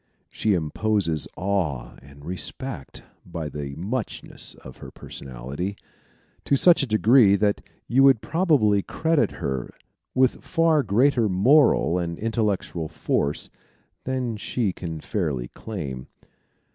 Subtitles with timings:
[0.31, 5.77] She imposes awe and respect by the muchness of her personality,
[6.45, 9.69] to such a degree that you probably credit her
[10.15, 13.51] with far greater moral and intellectual force
[14.05, 16.07] than she can fairly claim.